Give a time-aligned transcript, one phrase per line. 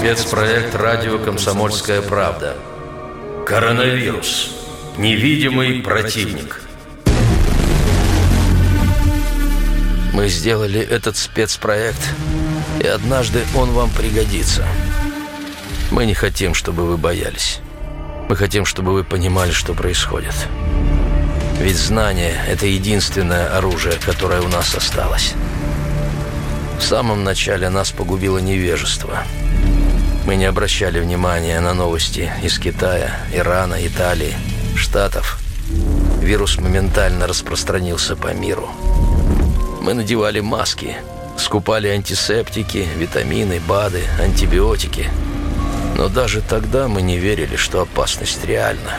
[0.00, 2.56] Спецпроект «Радио Комсомольская правда».
[3.44, 4.50] Коронавирус.
[4.96, 6.62] Невидимый противник.
[10.14, 12.00] Мы сделали этот спецпроект,
[12.82, 14.66] и однажды он вам пригодится.
[15.90, 17.60] Мы не хотим, чтобы вы боялись.
[18.30, 20.34] Мы хотим, чтобы вы понимали, что происходит.
[21.58, 25.34] Ведь знание– это единственное оружие, которое у нас осталось.
[26.78, 29.24] В самом начале нас погубило невежество.
[30.26, 34.34] Мы не обращали внимания на новости из Китая, Ирана, Италии,
[34.76, 35.38] Штатов.
[36.20, 38.68] Вирус моментально распространился по миру.
[39.80, 40.96] Мы надевали маски,
[41.38, 45.08] скупали антисептики, витамины, БАДы, антибиотики.
[45.96, 48.98] Но даже тогда мы не верили, что опасность реальна.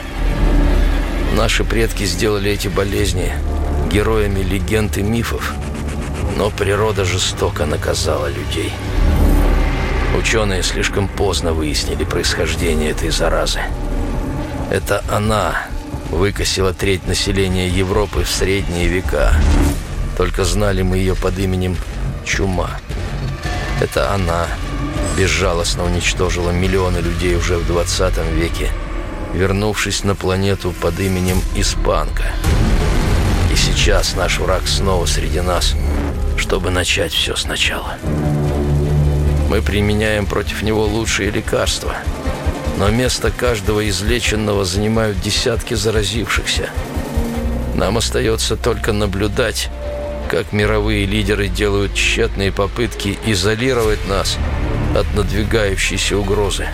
[1.35, 3.31] Наши предки сделали эти болезни
[3.91, 5.53] героями легенд и мифов–
[6.37, 8.73] но природа жестоко наказала людей.
[10.17, 13.61] Ученые слишком поздно выяснили происхождение этой заразы.
[14.69, 15.67] Это она
[16.09, 19.33] выкосила треть населения Европы в средние века.
[20.17, 21.77] Только знали мы ее под именем
[22.25, 22.71] Чума.
[23.79, 24.47] Это она
[25.17, 28.69] безжалостно уничтожила миллионы людей уже в 20 веке,
[29.33, 32.31] вернувшись на планету под именем Испанка.
[33.51, 35.75] И сейчас наш враг снова среди нас–
[36.41, 37.97] чтобы начать все сначала.
[39.51, 41.93] Мы применяем против него лучшие лекарства,
[42.77, 46.69] но место каждого излеченного занимают десятки заразившихся.
[47.75, 49.69] Нам остается только наблюдать,
[50.29, 54.37] как мировые лидеры делают тщетные попытки изолировать нас
[54.95, 56.69] от надвигающейся угрозы.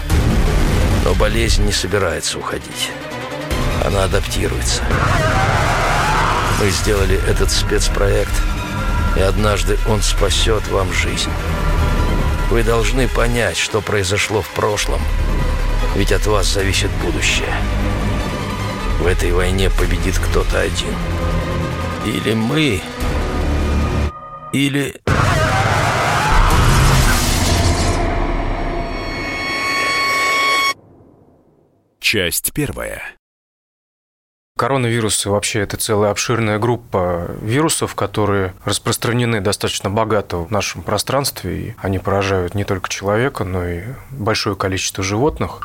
[1.04, 2.92] Но болезнь не собирается уходить.
[3.84, 4.84] Она адаптируется.
[6.62, 8.34] Мы сделали этот спецпроект–
[9.18, 11.32] и однажды он спасет вам жизнь.
[12.50, 15.02] Вы должны понять, что произошло в прошлом,
[15.96, 17.54] ведь от вас зависит будущее.
[19.00, 20.96] В этой войне победит кто-то один.
[22.06, 22.82] Или мы,
[24.54, 24.96] или...
[32.00, 33.17] Часть первая.
[34.58, 41.76] Коронавирусы вообще это целая обширная группа вирусов, которые распространены достаточно богато в нашем пространстве, и
[41.78, 45.62] они поражают не только человека, но и большое количество животных.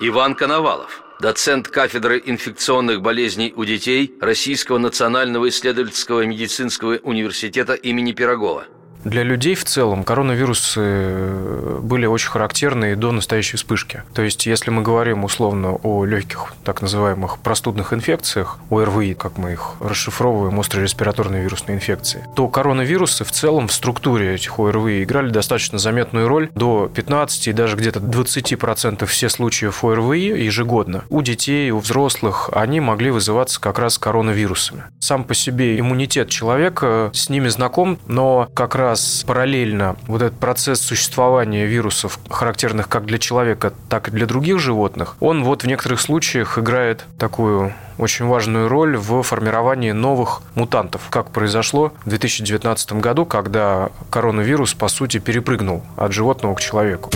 [0.00, 8.64] Иван Коновалов, доцент кафедры инфекционных болезней у детей Российского национального исследовательского медицинского университета имени Пирогова.
[9.04, 14.02] Для людей в целом коронавирусы э, были очень характерны до настоящей вспышки.
[14.12, 19.52] То есть, если мы говорим условно о легких так называемых простудных инфекциях, ОРВИ, как мы
[19.52, 25.30] их расшифровываем, острые респираторные вирусные инфекции, то коронавирусы в целом в структуре этих ОРВИ играли
[25.30, 31.04] достаточно заметную роль до 15 и даже где-то 20% всех случаев ОРВИ ежегодно.
[31.08, 34.84] У детей, у взрослых они могли вызываться как раз коронавирусами.
[34.98, 40.38] Сам по себе иммунитет человека с ними знаком, но как раз раз параллельно вот этот
[40.40, 45.66] процесс существования вирусов, характерных как для человека, так и для других животных, он вот в
[45.68, 52.94] некоторых случаях играет такую очень важную роль в формировании новых мутантов, как произошло в 2019
[52.94, 57.10] году, когда коронавирус, по сути, перепрыгнул от животного к человеку.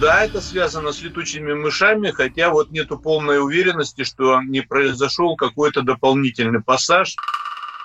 [0.00, 5.82] Да, это связано с летучими мышами, хотя вот нету полной уверенности, что не произошел какой-то
[5.82, 7.16] дополнительный пассаж.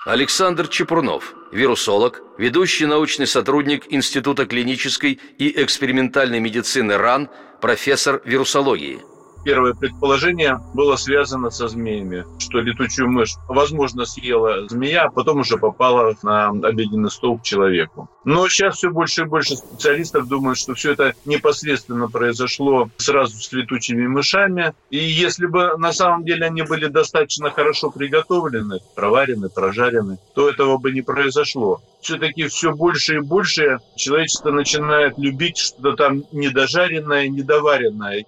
[0.06, 7.28] Александр Чепурнов, вирусолог, ведущий научный сотрудник Института клинической и экспериментальной медицины РАН,
[7.60, 9.02] профессор вирусологии–
[9.46, 15.56] Первое предположение было связано со змеями, что летучую мышь, возможно, съела змея, а потом уже
[15.56, 18.10] попала на обеденный стол к человеку.
[18.24, 23.52] Но сейчас все больше и больше специалистов думают, что все это непосредственно произошло сразу с
[23.52, 24.74] летучими мышами.
[24.90, 30.76] И если бы на самом деле они были достаточно хорошо приготовлены, проварены, прожарены, то этого
[30.78, 31.80] бы не произошло.
[32.00, 38.24] Все-таки все больше и больше человечество начинает любить что-то там недожаренное, недоваренное.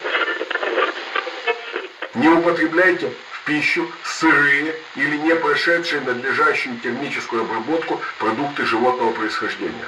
[2.49, 9.85] Употребляйте в пищу сырые или не прошедшие надлежащую термическую обработку продукты животного происхождения.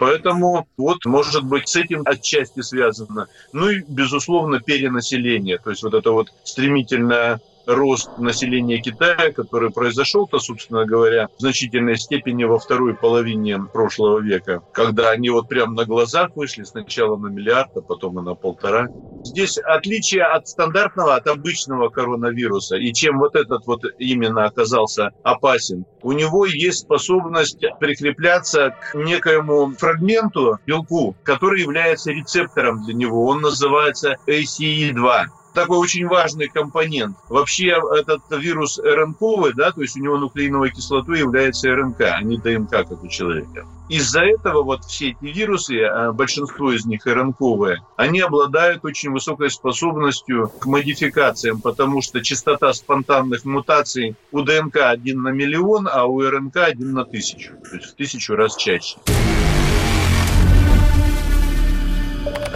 [0.00, 3.28] Поэтому вот, может быть, с этим отчасти связано.
[3.52, 5.58] Ну и, безусловно, перенаселение.
[5.58, 11.96] То есть вот это вот стремительное рост населения Китая, который произошел-то, собственно говоря, в значительной
[11.96, 17.28] степени во второй половине прошлого века, когда они вот прямо на глазах вышли сначала на
[17.28, 18.88] миллиард, а потом и на полтора.
[19.24, 22.76] Здесь отличие от стандартного, от обычного коронавируса.
[22.76, 29.72] И чем вот этот вот именно оказался опасен, у него есть способность прикрепляться к некоему
[29.76, 33.26] фрагменту белку, который является рецептором для него.
[33.26, 35.24] Он называется ACE2
[35.56, 37.16] такой очень важный компонент.
[37.30, 37.68] Вообще
[37.98, 42.70] этот вирус РНКовый, да, то есть у него нуклеиновой кислотой является РНК, а не ДНК,
[42.70, 43.66] как у человека.
[43.88, 49.50] Из-за этого вот все эти вирусы, а большинство из них РНКовые, они обладают очень высокой
[49.50, 56.20] способностью к модификациям, потому что частота спонтанных мутаций у ДНК один на миллион, а у
[56.20, 58.98] РНК один на тысячу, то есть в тысячу раз чаще.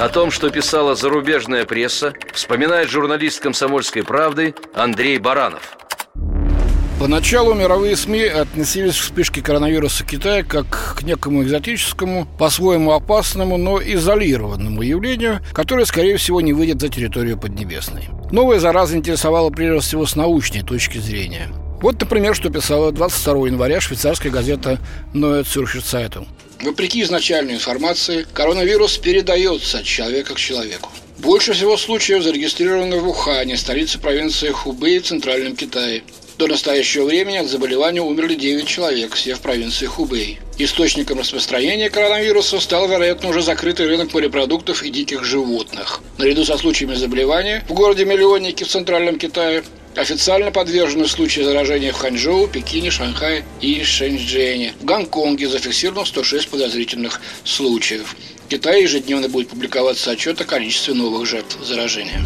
[0.00, 5.76] О том, что писала зарубежная пресса, вспоминает журналист «Комсомольской правды» Андрей Баранов.
[6.99, 13.79] Поначалу мировые СМИ относились к вспышке коронавируса Китая как к некому экзотическому, по-своему опасному, но
[13.79, 18.08] изолированному явлению, которое, скорее всего, не выйдет за территорию Поднебесной.
[18.32, 21.49] Новая зараза интересовала прежде всего с научной точки зрения.
[21.82, 24.79] Вот, например, что писала 22 января швейцарская газета
[25.12, 26.26] «Neue Zürcher Zeitung».
[26.62, 30.90] Вопреки изначальной информации, коронавирус передается от человека к человеку.
[31.18, 36.02] Больше всего случаев зарегистрировано в Ухане, столице провинции Хубэй в Центральном Китае.
[36.36, 40.38] До настоящего времени от заболевания умерли 9 человек, все в провинции Хубэй.
[40.58, 46.00] Источником распространения коронавируса стал, вероятно, уже закрытый рынок морепродуктов и диких животных.
[46.18, 49.62] Наряду со случаями заболевания в городе-миллионнике в Центральном Китае
[49.96, 54.75] Официально подвержены случаи заражения в Ханчжоу, Пекине, Шанхае и Шэньчжэне.
[54.81, 58.14] В Гонконге зафиксировано 106 подозрительных случаев.
[58.44, 62.20] В Китае ежедневно будет публиковаться отчет о количестве новых жертв заражения.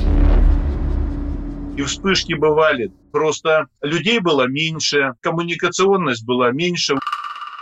[1.78, 2.93] И вспышки бывали.
[3.12, 6.94] Просто людей было меньше, коммуникационность была меньше.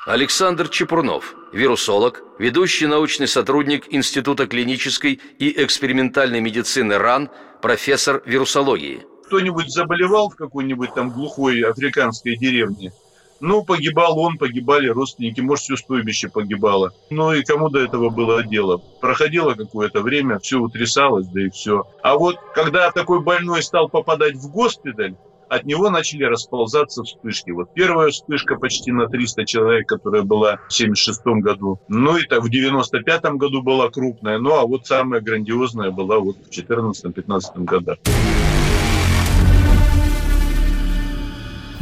[0.04, 7.30] Александр Чепурнов, вирусолог, ведущий научный сотрудник Института клинической и экспериментальной медицины РАН,
[7.62, 12.92] профессор вирусологии– кто-нибудь заболевал в какой-нибудь там глухой африканской деревне,
[13.40, 16.92] ну, погибал он, погибали родственники, может, все стойбище погибало.
[17.08, 18.82] Ну и кому до этого было дело?
[19.00, 21.86] Проходило какое-то время, все утрясалось, да и все.
[22.02, 25.16] А вот когда такой больной стал попадать в госпиталь,
[25.48, 27.50] от него начали расползаться вспышки.
[27.50, 31.80] Вот первая вспышка почти на 300 человек, которая была в 76 году.
[31.88, 34.38] Ну и так в 95 году была крупная.
[34.38, 37.98] Ну а вот самая грандиозная была вот в 14-15 годах.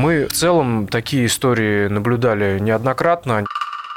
[0.01, 3.45] Мы в целом такие истории наблюдали неоднократно.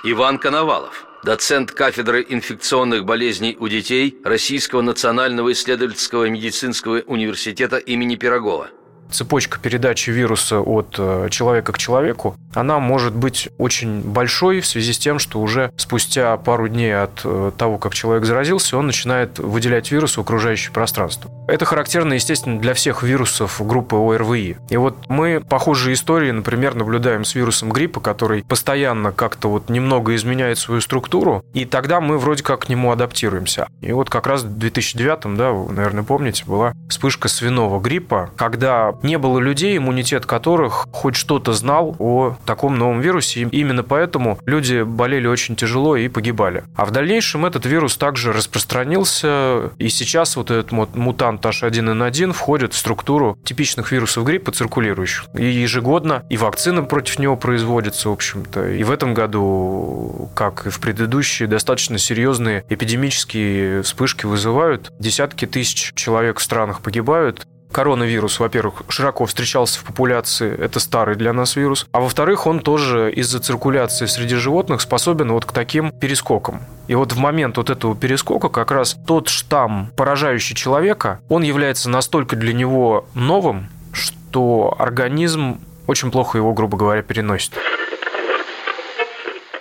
[0.04, 8.68] Иван Коновалов, доцент кафедры инфекционных болезней у детей Российского национального исследовательского медицинского университета имени Пирогова
[9.14, 14.94] цепочка передачи вируса от э, человека к человеку, она может быть очень большой в связи
[14.94, 19.40] с тем, что уже спустя пару дней от э, того, как человек заразился, он начинает
[19.40, 21.32] выделять вирус в окружающее пространство.
[21.48, 24.58] Это характерно, естественно, для всех вирусов группы ОРВИ.
[24.70, 30.16] И вот мы похожие истории, например, наблюдаем с вирусом гриппа, который постоянно как-то вот немного
[30.16, 33.68] изменяет свою структуру, и тогда мы вроде как к нему адаптируемся.
[33.82, 38.94] И вот как раз в 2009, да, вы, наверное, помните, была вспышка свиного гриппа, когда
[39.04, 43.42] не было людей, иммунитет которых хоть что-то знал о таком новом вирусе.
[43.42, 46.64] И именно поэтому люди болели очень тяжело и погибали.
[46.76, 52.78] А в дальнейшем этот вирус также распространился, и сейчас вот этот мутант H1N1 входит в
[52.78, 55.26] структуру типичных вирусов гриппа циркулирующих.
[55.38, 58.70] И ежегодно и вакцины против него производятся, в общем-то.
[58.70, 64.92] И в этом году, как и в предыдущие, достаточно серьезные эпидемические вспышки вызывают.
[65.00, 67.48] Десятки тысяч человек в странах погибают.
[67.74, 73.12] Коронавирус, во-первых, широко встречался в популяции, это старый для нас вирус, а во-вторых, он тоже
[73.12, 76.62] из-за циркуляции среди животных способен вот к таким перескокам.
[76.88, 81.90] И вот в момент вот этого перескока как раз тот штамм, поражающий человека, он является
[81.90, 87.54] настолько для него новым, что организм очень плохо его, грубо говоря, переносит.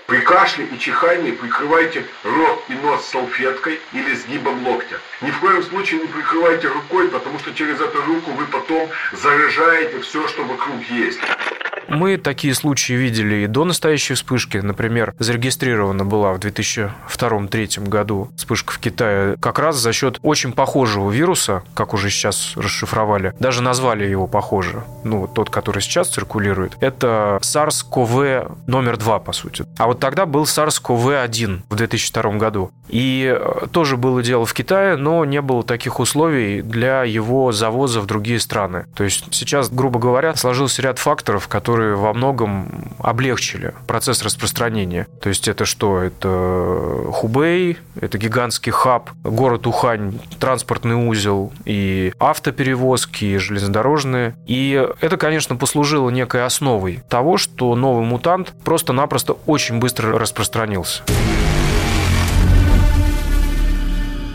[0.06, 4.96] При кашле и чихании прикрывайте рот и нос салфеткой или сгибом локтя.
[5.22, 10.00] Ни в коем случае не прикрывайте рукой, потому что через эту руку вы потом заражаете
[10.00, 11.20] все, что вокруг есть.
[11.92, 14.56] Мы такие случаи видели и до настоящей вспышки.
[14.56, 21.10] Например, зарегистрирована была в 2002-2003 году вспышка в Китае как раз за счет очень похожего
[21.10, 23.34] вируса, как уже сейчас расшифровали.
[23.38, 24.84] Даже назвали его похоже.
[25.04, 26.78] Ну, тот, который сейчас циркулирует.
[26.80, 29.66] Это SARS-CoV номер 2, по сути.
[29.76, 32.70] А вот тогда был SARS-CoV-1 в 2002 году.
[32.88, 38.00] И э, тоже было дело в Китае, но не было таких условий для его завоза
[38.00, 38.86] в другие страны.
[38.94, 45.06] То есть сейчас, грубо говоря, сложился ряд факторов, которые во многом облегчили процесс распространения.
[45.20, 45.98] То есть это что?
[45.98, 54.34] Это Хубей, это гигантский хаб, город Ухань, транспортный узел и автоперевозки, и железнодорожные.
[54.46, 61.02] И это, конечно, послужило некой основой того, что новый мутант просто-напросто очень быстро распространился.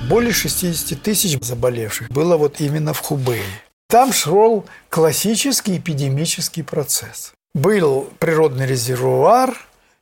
[0.08, 3.44] Более 60 тысяч заболевших было вот именно в Хубее.
[3.90, 7.34] Там шел классический эпидемический процесс.
[7.54, 9.58] Был природный резервуар,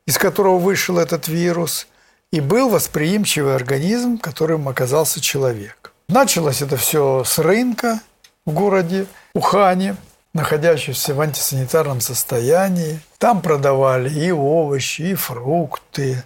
[0.06, 1.88] из которого вышел этот вирус,
[2.32, 5.92] и был восприимчивый организм, которым оказался человек.
[6.08, 8.00] Началось это все с рынка
[8.46, 9.96] в городе Ухане,
[10.36, 13.00] находящегося в антисанитарном состоянии.
[13.18, 16.24] Там продавали и овощи, и фрукты,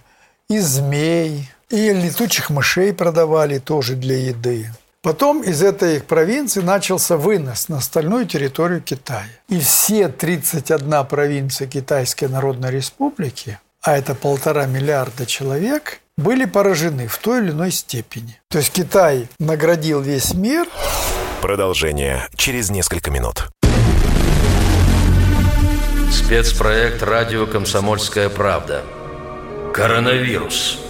[0.50, 4.70] и змей, и летучих мышей продавали тоже для еды.
[5.02, 9.24] Потом из этой провинции начался вынос на остальную территорию Китая.
[9.48, 17.16] И все 31 провинция Китайской Народной Республики, а это полтора миллиарда человек, были поражены в
[17.16, 18.38] той или иной степени.
[18.48, 20.66] То есть Китай наградил весь мир.
[21.40, 23.48] Продолжение через несколько минут.
[26.12, 28.82] Спецпроект «Радио Комсомольская правда».
[29.72, 30.89] Коронавирус.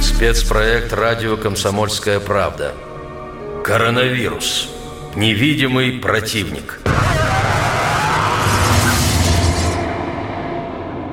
[0.00, 2.74] Спецпроект «Радио Комсомольская правда».
[3.64, 4.68] Коронавирус.
[5.14, 6.78] Невидимый противник.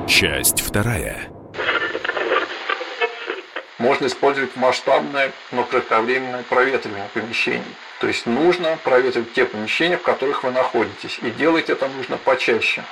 [0.08, 1.28] Часть вторая.
[3.78, 7.62] Можно использовать масштабное, но кратковременное проветривание помещений.
[8.00, 11.18] То есть нужно проветривать те помещения, в которых вы находитесь.
[11.22, 12.84] И делать это нужно почаще.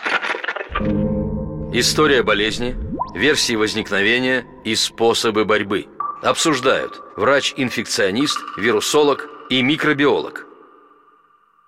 [1.72, 2.76] История болезни,
[3.14, 5.86] версии возникновения и способы борьбы.
[6.22, 10.46] Обсуждают врач-инфекционист, вирусолог и микробиолог.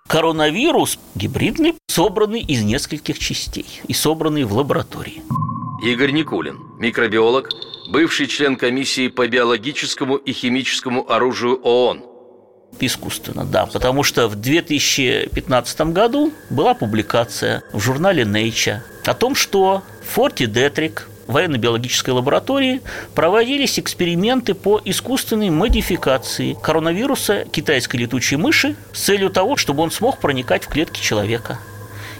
[0.07, 5.21] Коронавирус гибридный, собранный из нескольких частей и собранный в лаборатории.
[5.83, 7.49] Игорь Никулин, микробиолог,
[7.89, 12.03] бывший член комиссии по биологическому и химическому оружию ООН.
[12.79, 19.83] Искусственно, да, потому что в 2015 году была публикация в журнале Nature о том, что
[20.03, 22.81] Форти Детрик, военно-биологической лаборатории
[23.13, 30.19] проводились эксперименты по искусственной модификации коронавируса китайской летучей мыши с целью того, чтобы он смог
[30.19, 31.59] проникать в клетки человека.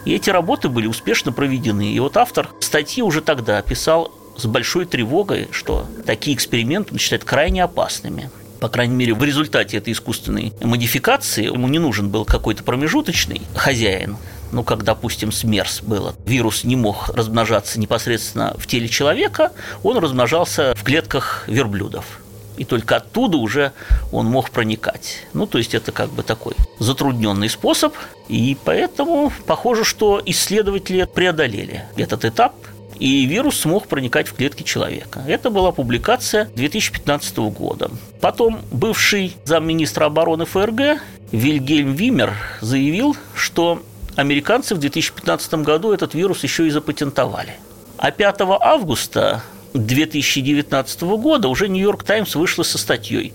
[0.06, 1.92] И эти работы были успешно проведены.
[1.92, 7.24] И вот автор статьи уже тогда писал с большой тревогой, что такие эксперименты он считает
[7.24, 8.30] крайне опасными.
[8.60, 14.18] По крайней мере, в результате этой искусственной модификации ему не нужен был какой-то промежуточный хозяин,
[14.52, 19.52] ну, как, допустим, с МЕРС было, вирус не мог размножаться непосредственно в теле человека,
[19.84, 22.22] он размножался в клетках верблюдов
[22.58, 23.72] и только оттуда уже
[24.12, 25.24] он мог проникать.
[25.34, 27.94] Ну, то есть это как бы такой затрудненный способ,
[28.28, 32.56] и поэтому похоже, что исследователи преодолели этот этап,
[33.00, 35.24] и вирус смог проникать в клетки человека.
[35.28, 37.92] Это была публикация 2015 года.
[38.22, 41.00] Потом бывший замминистра обороны ФРГ
[41.32, 43.84] Вильгельм Вимер заявил, что
[44.18, 47.54] американцы в 2015 году этот вирус еще и запатентовали.
[47.98, 49.44] А 5 августа
[49.74, 53.34] 2019 года уже Нью-Йорк Таймс вышла со статьей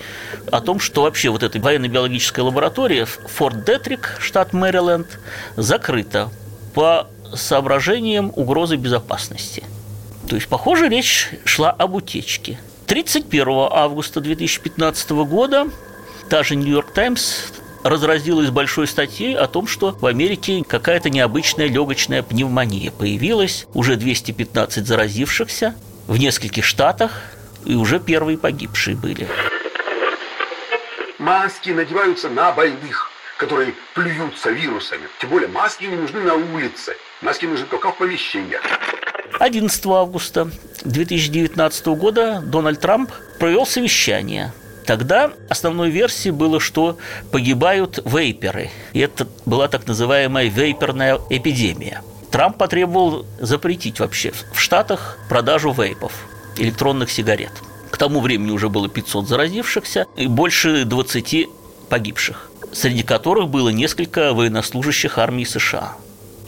[0.50, 5.18] о том, что вообще вот эта военно-биологическая лаборатория в Форт Детрик, штат Мэриленд,
[5.56, 6.30] закрыта
[6.74, 9.62] по соображениям угрозы безопасности.
[10.28, 12.58] То есть, похоже, речь шла об утечке.
[12.86, 15.68] 31 августа 2015 года
[16.28, 22.22] та же Нью-Йорк Таймс разразилась большой статьей о том, что в Америке какая-то необычная легочная
[22.22, 25.74] пневмония появилась, уже 215 заразившихся,
[26.06, 27.22] в нескольких штатах,
[27.64, 29.28] и уже первые погибшие были.
[31.18, 35.02] Маски надеваются на больных, которые плюются вирусами.
[35.20, 36.96] Тем более маски не нужны на улице.
[37.20, 38.60] Маски нужны только в помещениях.
[39.38, 40.50] 11 августа
[40.84, 44.52] 2019 года Дональд Трамп провел совещание
[44.86, 46.98] Тогда основной версией было, что
[47.30, 48.70] погибают вейперы.
[48.92, 52.02] И это была так называемая вейперная эпидемия.
[52.30, 56.12] Трамп потребовал запретить вообще в Штатах продажу вейпов,
[56.56, 57.52] электронных сигарет.
[57.90, 61.48] К тому времени уже было 500 заразившихся и больше 20
[61.90, 65.92] погибших, среди которых было несколько военнослужащих армии США.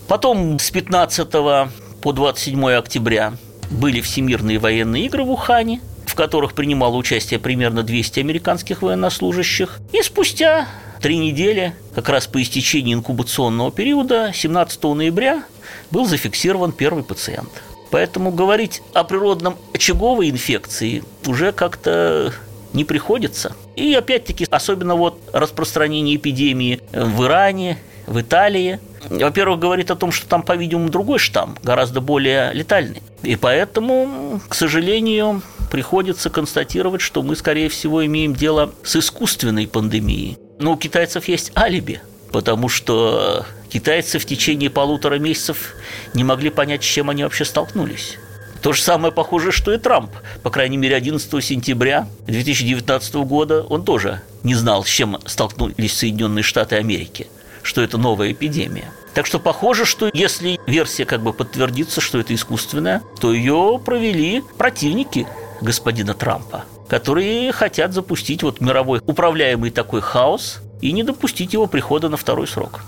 [0.08, 3.34] Потом с 15 по 27 октября
[3.70, 5.80] были всемирные военные игры в Ухане,
[6.14, 9.80] в которых принимало участие примерно 200 американских военнослужащих.
[9.92, 10.68] И спустя
[11.00, 15.42] три недели, как раз по истечении инкубационного периода, 17 ноября,
[15.90, 17.50] был зафиксирован первый пациент.
[17.90, 22.32] Поэтому говорить о природном очаговой инфекции уже как-то
[22.72, 23.56] не приходится.
[23.74, 30.26] И опять-таки, особенно вот распространение эпидемии в Иране, в Италии, во-первых, говорит о том, что
[30.26, 33.02] там, по-видимому, другой штамм, гораздо более летальный.
[33.22, 40.38] И поэтому, к сожалению, приходится констатировать, что мы, скорее всего, имеем дело с искусственной пандемией.
[40.58, 42.00] Но у китайцев есть алиби,
[42.32, 45.74] потому что китайцы в течение полутора месяцев
[46.14, 48.18] не могли понять, с чем они вообще столкнулись.
[48.64, 50.10] То же самое похоже, что и Трамп.
[50.42, 56.42] По крайней мере, 11 сентября 2019 года он тоже не знал, с чем столкнулись Соединенные
[56.42, 57.26] Штаты Америки,
[57.64, 58.92] что это новая эпидемия.
[59.14, 64.42] Так что похоже, что если версия как бы подтвердится, что это искусственная, то ее провели
[64.58, 65.26] противники
[65.60, 72.08] господина Трампа, которые хотят запустить вот мировой управляемый такой хаос и не допустить его прихода
[72.08, 72.80] на второй срок.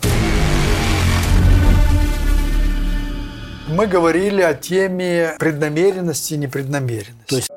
[3.68, 7.26] Мы говорили о теме преднамеренности и непреднамеренности.
[7.26, 7.50] То есть...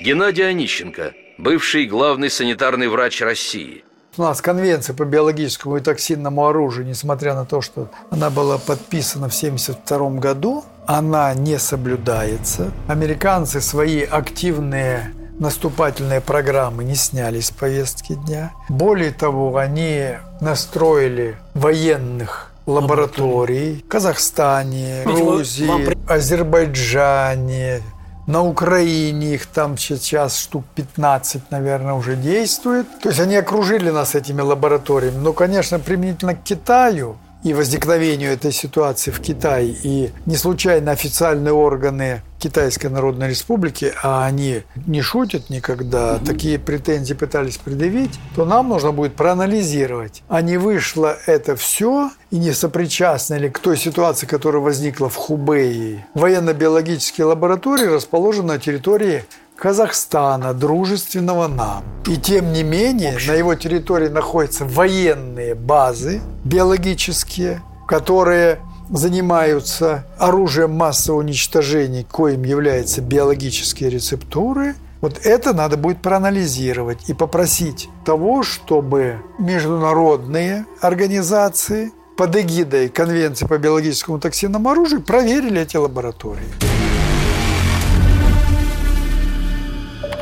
[0.00, 3.82] Геннадий Онищенко, бывший главный санитарный врач России.
[4.18, 9.28] У нас конвенция по биологическому и токсинному оружию, несмотря на то, что она была подписана
[9.28, 12.72] в 1972 году, она не соблюдается.
[12.88, 18.50] Американцы свои активные наступательные программы не сняли с повестки дня.
[18.68, 25.70] Более того, они настроили военных лабораторий в Казахстане, Грузии,
[26.10, 27.82] Азербайджане,
[28.28, 32.86] на Украине их там сейчас штук 15, наверное, уже действует.
[33.00, 35.16] То есть они окружили нас этими лабораториями.
[35.16, 37.16] Но, конечно, применительно к Китаю
[37.48, 39.74] и возникновению этой ситуации в Китае.
[39.82, 46.24] И не случайно официальные органы Китайской Народной Республики, а они не шутят никогда, угу.
[46.24, 52.38] такие претензии пытались предъявить, то нам нужно будет проанализировать, а не вышло это все и
[52.38, 56.06] не сопричастно ли к той ситуации, которая возникла в Хубее.
[56.14, 59.24] Военно-биологические лаборатории расположены на территории
[59.58, 61.82] Казахстана, дружественного нам.
[62.06, 71.20] И тем не менее, на его территории находятся военные базы биологические, которые занимаются оружием массового
[71.20, 80.66] уничтожения, коим являются биологические рецептуры, вот это надо будет проанализировать и попросить того, чтобы международные
[80.80, 86.77] организации под эгидой Конвенции по биологическому токсинному оружию проверили эти лаборатории.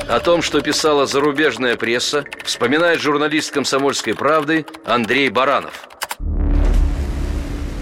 [0.08, 5.88] О том, что писала зарубежная пресса, вспоминает журналист «Комсомольской правды» Андрей Баранов.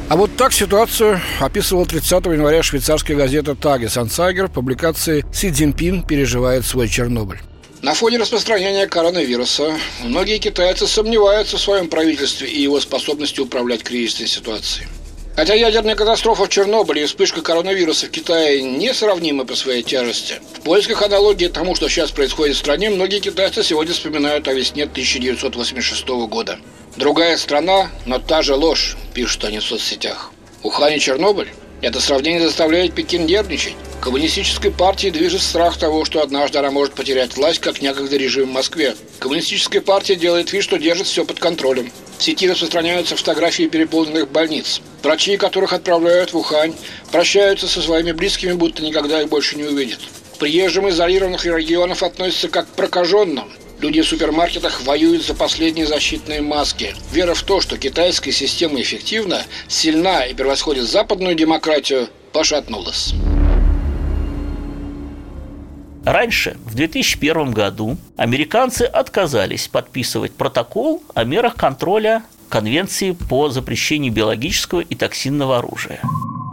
[0.09, 6.65] А вот так ситуацию описывал 30 января швейцарская газета «Тагес Ансайгер» публикации «Си Цзиньпин переживает
[6.65, 7.41] свой Чернобыль».
[7.83, 14.29] На фоне распространения коронавируса многие китайцы сомневаются в своем правительстве и его способности управлять кризисной
[14.29, 14.87] ситуацией.
[15.37, 20.61] Хотя ядерная катастрофа в Чернобыле и вспышка коронавируса в Китае несравнимы по своей тяжести, в
[20.61, 26.07] поисках аналогии тому, что сейчас происходит в стране, многие китайцы сегодня вспоминают о весне 1986
[26.29, 26.59] года.
[26.97, 30.31] Другая страна, но та же ложь, пишут они в соцсетях.
[30.63, 31.49] Ухань Чернобыль?
[31.85, 33.75] Это сравнение заставляет Пекин нервничать.
[34.01, 38.53] Коммунистической партии движет страх того, что однажды она может потерять власть, как некогда режим в
[38.53, 38.97] Москве.
[39.19, 41.93] Коммунистическая партия делает вид, что держит все под контролем.
[42.17, 44.81] В сети распространяются фотографии переполненных больниц.
[45.03, 46.75] Врачи, которых отправляют в Ухань,
[47.13, 50.01] прощаются со своими близкими, будто никогда их больше не увидят.
[50.39, 53.53] Приезжим из изолированных регионов относятся как к прокаженным.
[53.85, 56.97] Люди в супермаркетах воюют за последние защитные маски.
[57.13, 63.13] Вера в то, что китайская система эффективна, сильна и превосходит западную демократию, пошатнулась.
[66.03, 74.81] Раньше, в 2001 году, американцы отказались подписывать протокол о мерах контроля Конвенции по запрещению биологического
[74.81, 76.01] и токсинного оружия.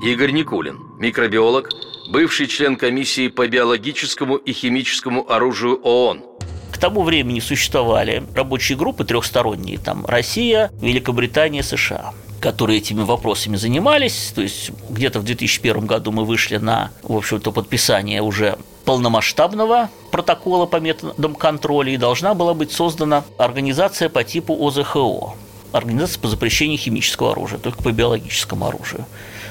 [0.04, 1.70] Игорь Никулин, микробиолог,
[2.10, 6.26] бывший член комиссии по биологическому и химическому оружию ООН.
[6.72, 12.14] К тому времени существовали рабочие группы трехсторонние, там Россия, Великобритания, США.
[12.42, 14.32] которые этими вопросами занимались.
[14.34, 20.66] То есть где-то в 2001 году мы вышли на, в общем-то, подписание уже полномасштабного протокола
[20.66, 25.36] по методам контроля, и должна была быть создана организация по типу ОЗХО.
[25.72, 29.06] Организация по запрещению химического оружия, только по биологическому оружию.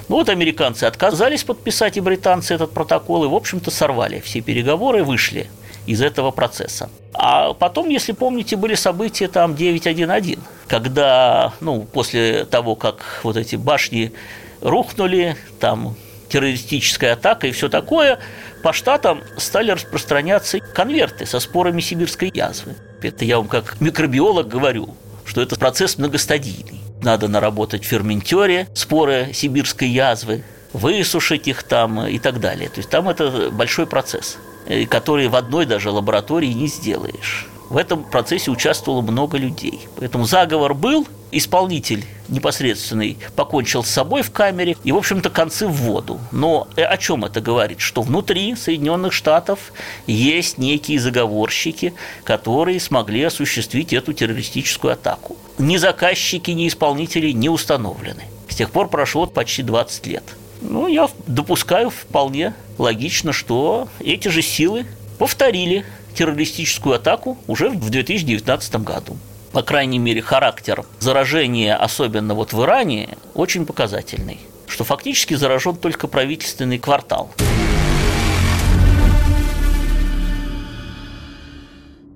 [0.09, 5.05] Ну вот американцы отказались подписать, и британцы этот протокол, и, в общем-то, сорвали все переговоры,
[5.05, 5.49] вышли
[5.87, 6.91] из этого процесса.
[7.15, 10.39] А потом, если помните, были события там 9.1.1,
[10.69, 14.13] когда, ну, после того, как вот эти башни
[14.61, 15.97] рухнули, там
[16.29, 18.21] террористическая атака и все такое,
[18.63, 22.77] по штатам стали распространяться конверты со спорами сибирской язвы.
[23.03, 26.81] Это я вам как микробиолог говорю, что это процесс многостадийный.
[27.03, 32.69] Надо наработать в ферментере споры сибирской язвы, высушить их там и так далее.
[32.69, 34.37] То есть там это большой процесс,
[34.71, 37.49] э, который в одной даже лаборатории не сделаешь.
[37.69, 39.87] В этом процессе участвовало много людей.
[39.97, 45.73] Поэтому заговор был, исполнитель непосредственный покончил с собой в камере, и, в общем-то, концы в
[45.73, 46.19] воду.
[46.33, 47.81] Но э, о чем это говорит?
[47.81, 49.73] Что внутри Соединенных Штатов
[50.07, 55.37] есть некие заговорщики, которые смогли осуществить эту террористическую атаку.
[55.59, 58.25] Ни заказчики, ни исполнители не установлены.
[58.49, 60.25] С тех пор прошло почти 20 лет.
[60.63, 64.87] Ну, я допускаю вполне логично, что эти же силы
[65.19, 69.17] повторили террористическую атаку уже в 2019 году.
[69.53, 74.39] По крайней мере, характер заражения, особенно вот в Иране, очень показательный.
[74.67, 77.33] Что фактически заражен только правительственный квартал.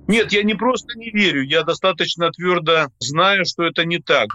[0.07, 4.29] Нет, я не просто не верю, я достаточно твердо знаю, что это не так.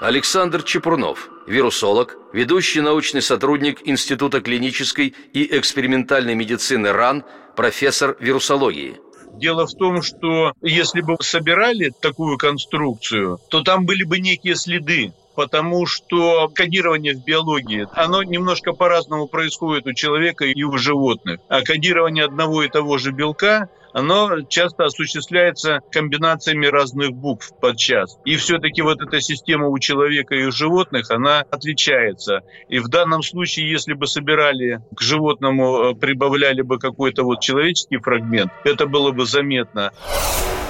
[0.00, 9.00] Александр Чепурнов, вирусолог, ведущий научный сотрудник Института клинической и экспериментальной медицины РАН, профессор вирусологии.
[9.34, 15.12] Дело в том, что если бы собирали такую конструкцию, то там были бы некие следы
[15.34, 21.40] потому что кодирование в биологии, оно немножко по-разному происходит у человека и у животных.
[21.48, 28.18] А кодирование одного и того же белка оно часто осуществляется комбинациями разных букв подчас.
[28.24, 32.40] И все-таки вот эта система у человека и у животных, она отличается.
[32.68, 37.98] И в данном случае, если бы собирали к животному, э, прибавляли бы какой-то вот человеческий
[37.98, 39.92] фрагмент, это было бы заметно.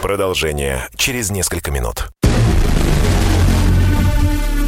[0.02, 2.10] Продолжение через несколько минут.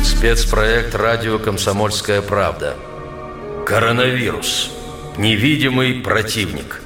[0.03, 2.75] Спецпроект «Радио Комсомольская правда».
[3.67, 4.71] Коронавирус.
[5.19, 6.81] Невидимый противник.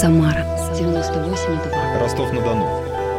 [0.00, 2.00] Самара 98,2.
[2.00, 2.64] Ростов-на-Дону.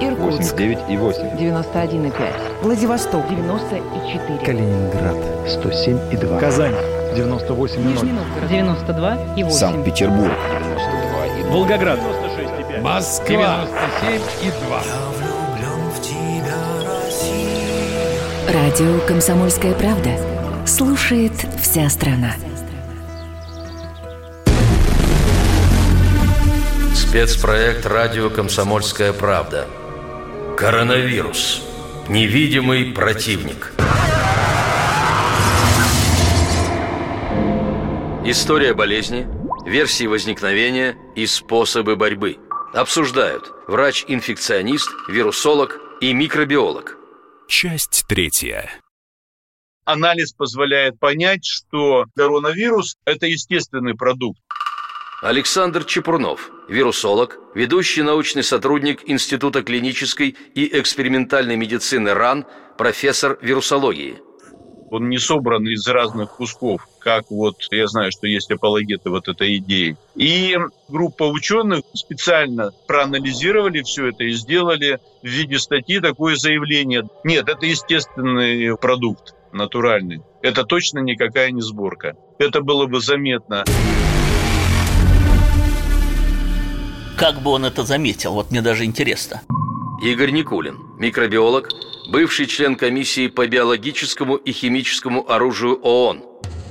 [0.01, 1.37] Иркутск 89 и 8.
[1.37, 2.63] 91,5.
[2.63, 4.39] Владивосток 94.
[4.43, 5.15] Калининград
[5.47, 6.39] 107 и 2.
[6.39, 6.73] Казань
[7.15, 9.57] 98 Нижний Новгород 92 и 8.
[9.59, 11.51] Санкт-Петербург 92 и 2.
[11.51, 13.67] Волгоград 96 Москва
[14.01, 14.51] 97 и
[18.49, 18.53] 2.
[18.59, 20.09] Радио «Комсомольская правда».
[20.65, 22.33] Слушает вся страна.
[27.11, 29.67] Спецпроект «Радио Комсомольская правда».
[30.57, 31.61] Коронавирус.
[32.07, 33.73] Невидимый противник.
[38.23, 39.27] История болезни,
[39.65, 42.37] версии возникновения и способы борьбы.
[42.73, 46.95] Обсуждают врач-инфекционист, вирусолог и микробиолог.
[47.49, 48.69] Часть третья.
[49.83, 54.39] Анализ позволяет понять, что коронавирус– это естественный продукт.
[55.21, 64.15] Александр Чепурнов, вирусолог, ведущий научный сотрудник Института клинической и экспериментальной медицины РАН, профессор вирусологии.
[64.89, 69.57] Он не собран из разных кусков, как вот я знаю, что есть апологеты вот этой
[69.57, 69.95] идеи.
[70.15, 70.57] И
[70.89, 77.07] группа ученых специально проанализировали все это и сделали в виде статьи такое заявление.
[77.23, 80.23] Нет, это естественный продукт, натуральный.
[80.41, 82.15] Это точно никакая не сборка.
[82.39, 83.65] Это было бы заметно.
[87.21, 88.33] Как бы он это заметил?
[88.33, 89.43] Вот мне даже интересно.
[90.01, 91.69] Игорь Никулин, микробиолог,
[92.09, 96.23] бывший член комиссии по биологическому и химическому оружию ООН.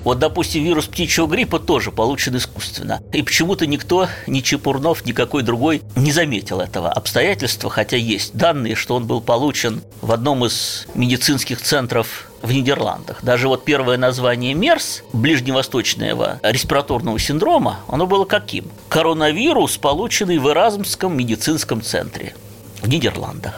[0.03, 3.01] Вот, допустим, вирус птичьего гриппа тоже получен искусственно.
[3.13, 8.97] И почему-то никто, ни Чепурнов, никакой другой не заметил этого обстоятельства, хотя есть данные, что
[8.97, 13.23] он был получен в одном из медицинских центров в Нидерландах.
[13.23, 18.67] Даже вот первое название МЕРС, ближневосточного респираторного синдрома, оно было каким?
[18.89, 22.35] Коронавирус, полученный в Эразмском медицинском центре
[22.83, 23.55] в Нидерландах.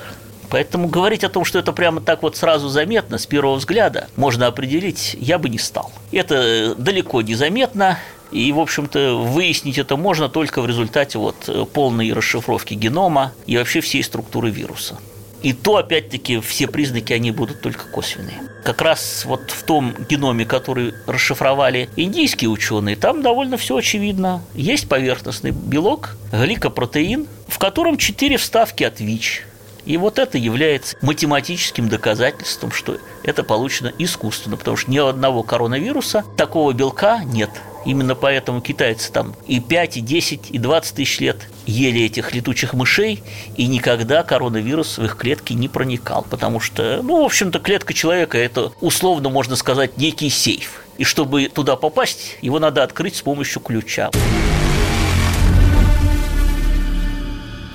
[0.51, 4.47] Поэтому говорить о том, что это прямо так вот сразу заметно, с первого взгляда, можно
[4.47, 5.91] определить, я бы не стал.
[6.11, 7.99] Это далеко не заметно,
[8.31, 13.81] и, в общем-то, выяснить это можно только в результате вот полной расшифровки генома и вообще
[13.81, 14.99] всей структуры вируса.
[15.43, 18.41] И то, опять-таки, все признаки, они будут только косвенные.
[18.65, 24.43] Как раз вот в том геноме, который расшифровали индийские ученые, там довольно все очевидно.
[24.55, 29.47] Есть поверхностный белок, гликопротеин, в котором четыре вставки от ВИЧ.
[29.85, 36.25] И вот это является математическим доказательством, что это получено искусственно, потому что ни одного коронавируса
[36.37, 37.51] такого белка нет.
[37.85, 42.75] Именно поэтому китайцы там и 5, и 10, и 20 тысяч лет ели этих летучих
[42.75, 43.23] мышей,
[43.57, 48.39] и никогда коронавирус в их клетки не проникал, потому что, ну, в общем-то, клетка человека–
[48.39, 50.85] это, условно можно сказать, некий сейф.
[50.99, 54.11] И чтобы туда попасть, его надо открыть с помощью ключа.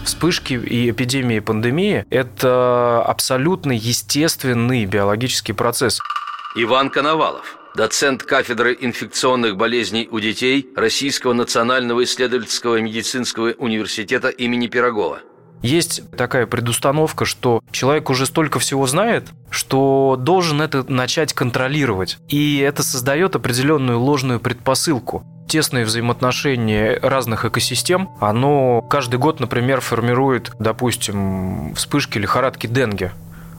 [0.08, 6.00] Вспышки и эпидемии, и пандемии– это абсолютно естественный биологический процесс.
[6.56, 15.20] Иван Коновалов, доцент кафедры инфекционных болезней у детей Российского национального исследовательского медицинского университета имени Пирогова.
[15.62, 22.18] Есть такая предустановка, что человек уже столько всего знает, что должен это начать контролировать.
[22.30, 30.52] И это создает определенную ложную предпосылку тесные взаимоотношения разных экосистем, оно каждый год, например, формирует,
[30.60, 33.14] допустим, вспышки лихорадки Денге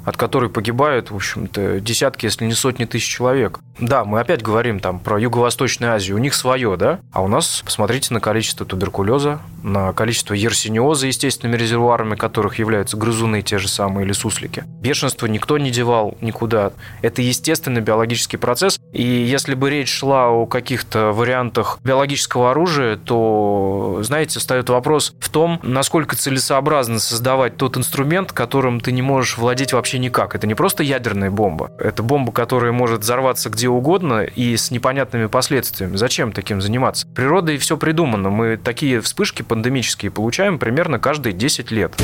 [0.08, 3.60] от которой погибают, в общем-то, десятки, если не сотни тысяч человек.
[3.78, 7.00] Да, мы опять говорим там про Юго-Восточную Азию, у них свое, да?
[7.12, 13.42] А у нас, посмотрите на количество туберкулеза, на количество ерсиниоза, естественными резервуарами которых являются грызуны
[13.42, 14.64] те же самые или суслики.
[14.80, 16.72] Бешенство никто не девал никуда.
[17.02, 18.80] Это естественный биологический процесс.
[18.92, 25.28] И если бы речь шла о каких-то вариантах биологического оружия, то, знаете, встает вопрос в
[25.28, 30.34] том, насколько целесообразно создавать тот инструмент, которым ты не можешь владеть вообще никак.
[30.34, 31.70] Это не просто ядерная бомба.
[31.78, 35.96] Это бомба, которая может взорваться где угодно и с непонятными последствиями.
[35.96, 37.06] Зачем таким заниматься?
[37.14, 38.30] Природой все придумано.
[38.30, 41.94] Мы такие вспышки пандемические получаем примерно каждые 10 лет.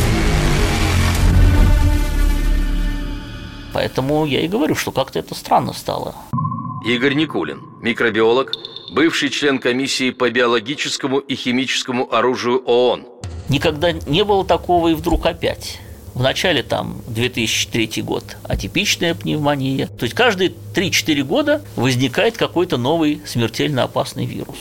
[3.72, 6.14] Поэтому я и говорю, что как-то это странно стало.
[6.86, 8.52] Игорь Никулин, микробиолог,
[8.92, 13.06] бывший член комиссии по биологическому и химическому оружию ООН.
[13.48, 15.80] Никогда не было такого и вдруг опять.
[16.14, 19.88] В начале там 2003 год атипичная пневмония.
[19.88, 24.56] То есть каждые 3-4 года возникает какой-то новый смертельно опасный вирус.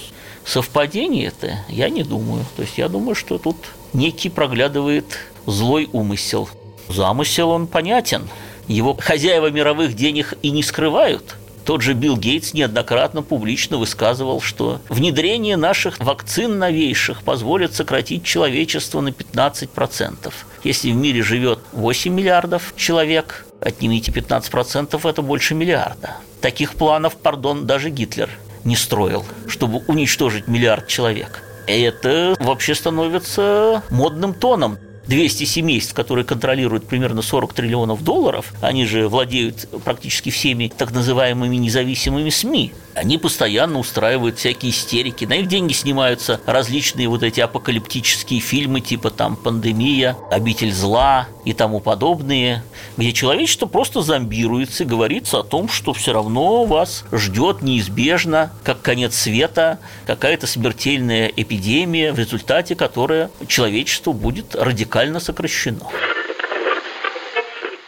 [0.45, 1.59] Совпадение это?
[1.69, 2.43] Я не думаю.
[2.55, 3.57] То есть я думаю, что тут
[3.93, 5.05] некий проглядывает
[5.45, 6.49] злой умысел.
[6.89, 8.27] Замысел он понятен.
[8.67, 11.35] Его хозяева мировых денег и не скрывают–
[11.65, 19.01] тот же Билл Гейтс неоднократно публично высказывал, что внедрение наших вакцин новейших позволит сократить человечество
[19.01, 20.33] на 15%.
[20.63, 26.17] Если в мире живет 8 миллиардов человек, отнимите 15%, это больше миллиарда.
[26.41, 28.29] Таких планов, пардон, даже Гитлер
[28.63, 31.43] не строил, чтобы уничтожить миллиард человек.
[31.67, 34.77] Это вообще становится модным тоном.
[35.07, 41.55] 200 семейств, которые контролируют примерно 40 триллионов долларов, они же владеют практически всеми так называемыми
[41.57, 45.25] независимыми СМИ, они постоянно устраивают всякие истерики.
[45.25, 51.53] На их деньги снимаются различные вот эти апокалиптические фильмы, типа там «Пандемия», «Обитель зла» и
[51.53, 52.63] тому подобные,
[52.95, 59.15] где человечество просто зомбируется говорится о том, что все равно вас ждет неизбежно, как конец
[59.15, 65.89] света, какая-то смертельная эпидемия, в результате которой человечество будет радикально сокращено.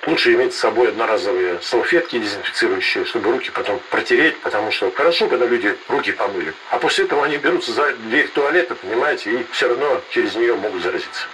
[0.08, 5.46] Лучше иметь с собой одноразовые салфетки дезинфицирующие, чтобы руки потом протереть, потому что хорошо, когда
[5.46, 6.54] люди руки помыли.
[6.72, 10.82] А после этого они берутся за дверь туалета, понимаете, и все равно через нее могут
[10.82, 11.28] заразиться.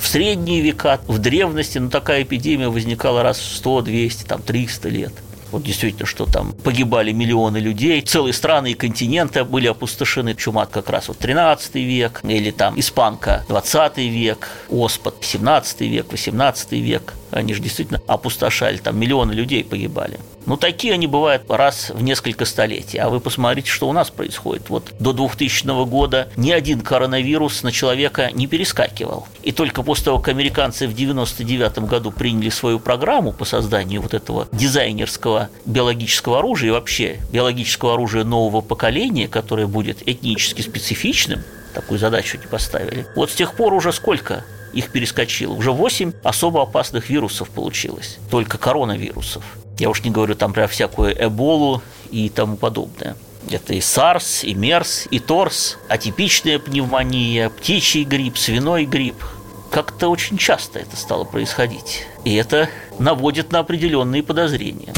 [0.00, 4.88] В средние века, в древности, ну, такая эпидемия возникала раз в 100, 200, там, 300
[4.88, 5.12] лет.
[5.50, 10.34] Вот действительно, что там погибали миллионы людей, целые страны и континенты были опустошены.
[10.34, 16.72] Чума как раз вот 13 век, или там испанка 20 век, оспад 17 век, 18
[16.72, 17.14] век.
[17.30, 20.18] Они же действительно опустошали, там миллионы людей погибали.
[20.48, 22.96] Ну, такие они бывают раз в несколько столетий.
[22.96, 24.70] А вы посмотрите, что у нас происходит.
[24.70, 29.28] Вот до 2000 года ни один коронавирус на человека не перескакивал.
[29.42, 34.14] И только после того, как американцы в 99 году приняли свою программу по созданию вот
[34.14, 41.42] этого дизайнерского биологического оружия и вообще биологического оружия нового поколения, которое будет этнически специфичным,
[41.74, 43.06] такую задачу не поставили.
[43.14, 45.54] Вот с тех пор уже сколько их перескочило.
[45.54, 49.44] Уже 8 особо опасных вирусов получилось, только коронавирусов.
[49.78, 53.16] Я уж не говорю там про всякую эболу и тому подобное.
[53.50, 59.24] Это и SARS, и MERS, и ТОРС, атипичная пневмония, птичий грипп, свиной грипп.
[59.70, 62.06] Как-то очень часто это стало происходить.
[62.24, 64.92] И это наводит на определенные подозрения.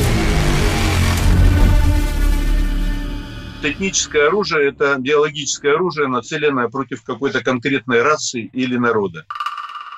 [3.63, 9.27] Техническое оружие– это биологическое оружие, нацеленное против какой-то конкретной расы или народа.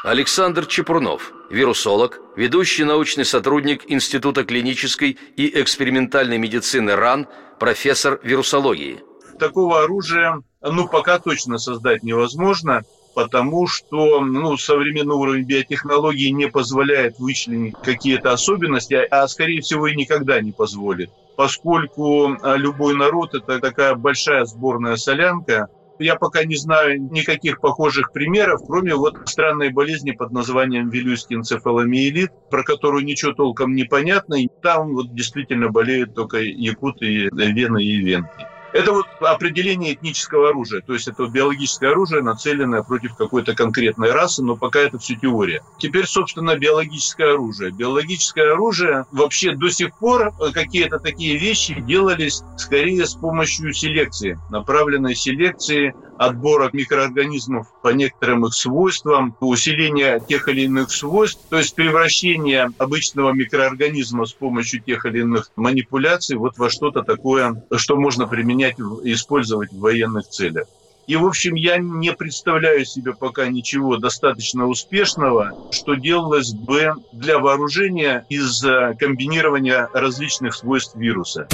[0.03, 7.29] Александр Чепурнов, вирусолог, ведущий научный сотрудник Института клинической и экспериментальной медицины РАН,
[7.61, 8.99] профессор вирусологии.
[9.39, 12.83] Такого оружия, ну, пока точно создать невозможно,
[13.15, 19.95] потому что ну, современный уровень биотехнологии не позволяет вычленить какие-то особенности, а, скорее всего, и
[19.95, 21.11] никогда не позволит.
[21.37, 25.69] Поскольку а, любой народ– это такая большая сборная солянка,
[25.99, 32.31] я пока не знаю никаких похожих примеров, кроме вот странной болезни под названием вилюйский энцефаломиелит,
[32.51, 34.35] про которую ничего толком не понятно.
[34.35, 38.52] И там вот действительно болеют только якуты, вены и венки.
[38.73, 44.43] Это вот определение этнического оружия, то есть это биологическое оружие, нацеленное против какой-то конкретной расы,
[44.43, 45.63] но пока это все теория.
[45.79, 47.71] Теперь, собственно, биологическое оружие.
[47.71, 55.15] Биологическое оружие вообще до сих пор какие-то такие вещи делались скорее с помощью селекции, направленной
[55.15, 62.71] селекции, отбора микроорганизмов по некоторым их свойствам, усиления тех или иных свойств, то есть превращение
[62.79, 68.79] обычного микроорганизма с помощью тех или иных манипуляций вот во что-то такое, что можно применять
[68.79, 70.67] использовать в военных целях.
[71.07, 77.39] И, в общем, я не представляю себе пока ничего достаточно успешного, что делалось бы для
[77.39, 81.49] вооружения из э, комбинирования различных свойств вируса.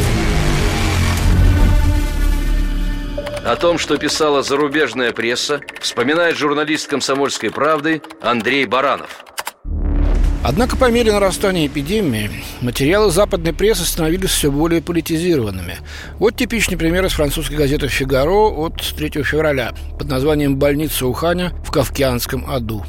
[3.48, 9.24] О том, что писала зарубежная пресса, вспоминает журналист «Комсомольской правды» Андрей Баранов.
[10.44, 12.30] Однако по мере нарастания эпидемии
[12.60, 15.78] материалы западной прессы становились все более политизированными.
[16.18, 21.70] Вот типичный пример из французской газеты «Фигаро» от 3 февраля под названием «Больница Уханя в
[21.70, 22.84] Кавкианском аду».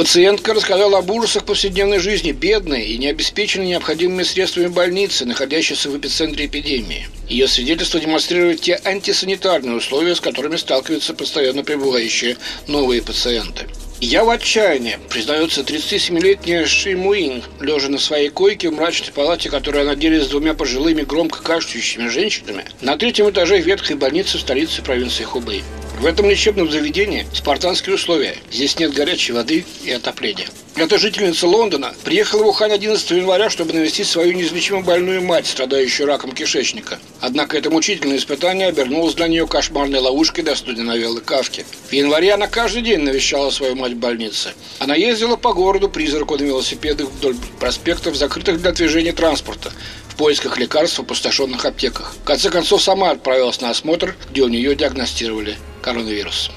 [0.00, 6.46] Пациентка рассказала об ужасах повседневной жизни бедной и необеспеченной необходимыми средствами больницы, находящейся в эпицентре
[6.46, 7.06] эпидемии.
[7.28, 13.66] Ее свидетельство демонстрирует те антисанитарные условия, с которыми сталкиваются постоянно прибывающие новые пациенты.
[14.02, 19.82] «Я в отчаянии», признается 37-летняя Ши Муин, лежа на своей койке в мрачной палате, которую
[19.82, 24.80] она делит с двумя пожилыми громко кашляющими женщинами, на третьем этаже ветхой больницы в столице
[24.80, 25.62] провинции Хубэй.
[26.00, 28.34] В этом лечебном заведении спартанские условия.
[28.50, 30.46] Здесь нет горячей воды и отопления.
[30.76, 36.06] Эта жительница Лондона приехала в Ухань 11 января, чтобы навестить свою неизлечимо больную мать, страдающую
[36.06, 36.98] раком кишечника.
[37.20, 41.66] Однако это мучительное испытание обернулось для нее кошмарной ловушкой до студеновелы Кавки.
[41.90, 44.54] В январе она каждый день навещала свою мать в больнице.
[44.78, 49.72] Она ездила по городу призраку на велосипедах вдоль проспектов, закрытых для движения транспорта,
[50.08, 52.14] в поисках лекарств в опустошенных аптеках.
[52.22, 56.50] В конце концов, сама отправилась на осмотр, где у нее диагностировали коронавирус.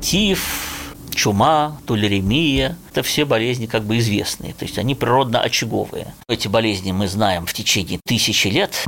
[0.00, 0.69] Тиф,
[1.20, 6.14] чума, тулеремия– это все болезни как бы известные, то есть они природно-очаговые.
[6.28, 8.86] Эти болезни мы знаем в течение тысячи лет.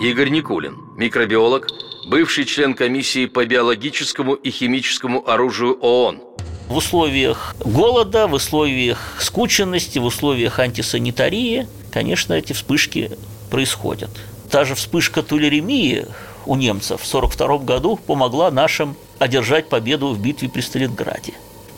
[0.00, 1.66] Игорь Никулин, микробиолог,
[2.06, 6.20] бывший член комиссии по биологическому и химическому оружию ООН.
[6.68, 13.10] В условиях голода, в условиях скученности, в условиях антисанитарии, конечно, эти вспышки
[13.50, 14.10] происходят.
[14.52, 16.06] Та же вспышка тулеремии
[16.46, 21.32] у немцев в 1942 году помогла нашим одержать победу в битве при Сталинграде.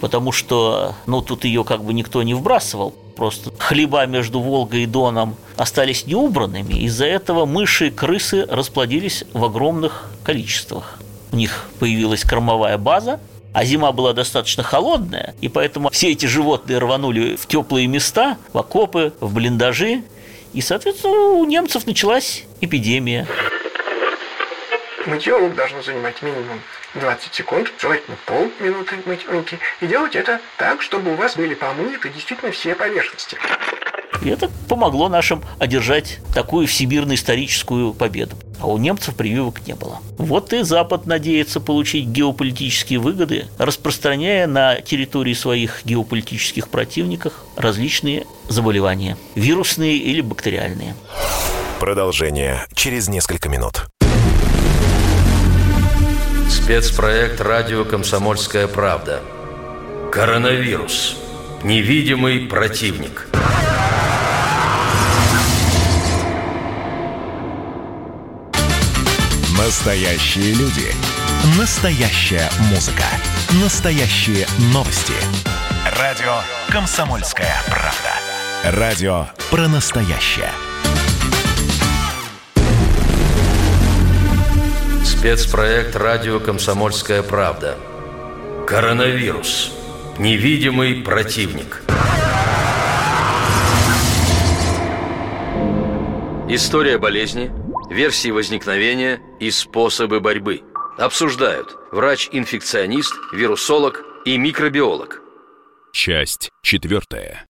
[0.05, 2.91] Потому что, ну, тут ее как бы никто не вбрасывал.
[3.17, 6.75] Просто хлеба между Волгой и Доном остались неубранными.
[6.75, 10.99] Из-за этого мыши и крысы расплодились в огромных количествах.
[11.33, 13.19] У них появилась кормовая база,
[13.55, 18.59] а зима была достаточно холодная, и поэтому все эти животные рванули в теплые места, в
[18.59, 20.05] окопы, в блиндажи,
[20.53, 23.27] и, соответственно, у немцев началась эпидемия.
[25.07, 26.61] Рук должно занимать минимум
[26.95, 29.59] 20 секунд, желательно полминуты мыть руки.
[29.81, 33.37] И делать это так, чтобы у вас были помыты действительно все поверхности.
[34.23, 38.37] И это помогло нашим одержать такую всемирно-историческую победу.
[38.61, 39.99] А у немцев прививок не было.
[40.17, 49.19] Вот и Запад надеется получить геополитические выгоды, распространяя на территории своих геополитических противников различные заболевания,
[49.35, 50.95] вирусные или бактериальные.
[51.79, 53.87] Продолжение через несколько минут.
[56.49, 59.23] Спецпроект «Радио Комсомольская правда».
[60.13, 61.17] Коронавирус.
[61.63, 63.27] Невидимый противник.
[69.59, 70.93] Настоящие люди.
[71.59, 73.05] Настоящая музыка.
[73.63, 75.15] Настоящие новости.
[75.99, 78.79] Радио «Комсомольская правда».
[78.79, 80.51] Радио про настоящее.
[85.25, 87.79] Спецпроект «Радио Комсомольская правда».
[88.67, 89.73] Коронавирус.
[90.19, 91.81] Невидимый противник.
[96.47, 97.51] История болезни,
[97.89, 100.61] версии возникновения и способы борьбы.
[100.99, 105.23] Обсуждают врач-инфекционист, вирусолог и микробиолог.
[105.95, 107.47] Часть четвертая.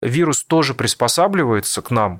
[0.00, 2.18] Вирус тоже приспосабливается к нам.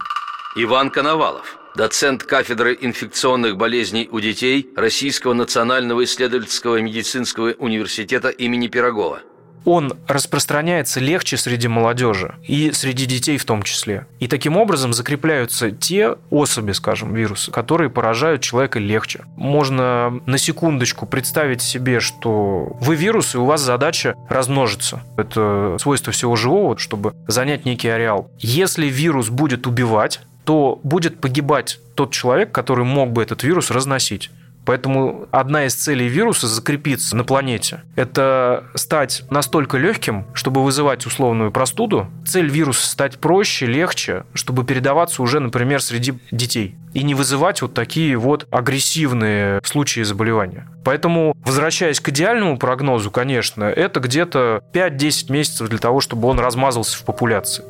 [0.56, 9.20] Иван Коновалов доцент кафедры инфекционных болезней у детей Российского национального исследовательского медицинского университета имени Пирогова
[9.64, 14.06] он распространяется легче среди молодежи и среди детей в том числе.
[14.18, 19.24] И таким образом закрепляются те особи, скажем, вирусы, которые поражают человека легче.
[19.36, 25.02] Можно на секундочку представить себе, что вы вирус, и у вас задача размножиться.
[25.18, 28.30] Это свойство всего живого, чтобы занять некий ареал.
[28.38, 34.30] Если вирус будет убивать, то будет погибать тот человек, который мог бы этот вирус разносить.
[34.64, 41.52] Поэтому одна из целей вируса закрепиться на планете– это стать настолько легким, чтобы вызывать условную
[41.52, 42.06] простуду.
[42.26, 46.76] Цель вируса– стать проще, легче, чтобы передаваться уже, например, среди детей.
[46.94, 50.66] И не вызывать вот такие вот агрессивные случаи заболевания.
[50.82, 56.96] Поэтому, возвращаясь к идеальному прогнозу, конечно, это где-то 5-10 месяцев для того, чтобы он размазался
[56.96, 57.64] в популяции.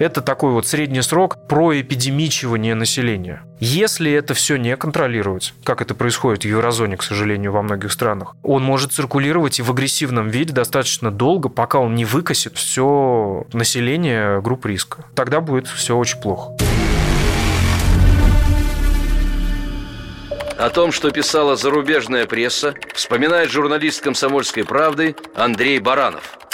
[0.00, 3.42] Это такой вот средний срок проэпидемичивания населения.
[3.58, 8.34] Если это все не контролировать, как это происходит в еврозоне, к сожалению, во многих странах,
[8.42, 14.40] он может циркулировать и в агрессивном виде достаточно долго, пока он не выкосит все население
[14.40, 15.04] групп риска.
[15.14, 16.56] Тогда будет все очень плохо.
[20.56, 26.38] О том, что писала зарубежная пресса, вспоминает журналист «Комсомольской правды» Андрей Баранов–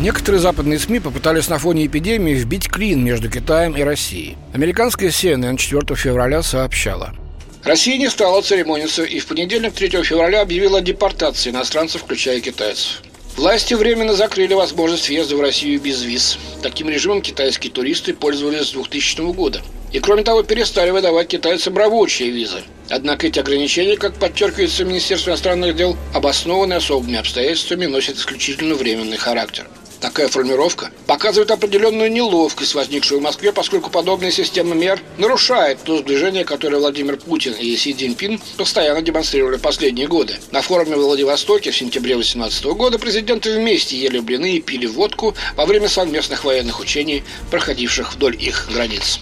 [0.00, 4.36] Некоторые западные СМИ попытались на фоне эпидемии вбить клин между Китаем и Россией.
[4.52, 7.14] Американская CNN 4 февраля сообщала.
[7.62, 13.02] Россия не стала церемониться и в понедельник 3 февраля объявила о депортации иностранцев, включая китайцев.
[13.36, 16.38] Власти временно закрыли возможность въезда в Россию без виз.
[16.62, 19.62] Таким режимом китайские туристы пользовались с 2000 года.
[19.92, 22.62] И кроме того, перестали выдавать китайцам рабочие визы.
[22.90, 29.66] Однако эти ограничения, как подчеркивается Министерство иностранных дел, обоснованы особыми обстоятельствами носят исключительно временный характер.
[30.04, 36.44] Такая формировка показывает определенную неловкость, возникшую в Москве, поскольку подобная система мер нарушает то сближение,
[36.44, 40.34] которое Владимир Путин и Си Цзиньпин постоянно демонстрировали последние годы.
[40.50, 45.34] На форуме в Владивостоке в сентябре 2018 года президенты вместе ели блины и пили водку
[45.56, 49.20] во время совместных военных учений, проходивших вдоль их границ.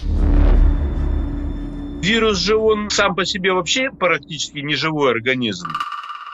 [2.01, 5.69] Вирус же он сам по себе вообще практически не живой организм.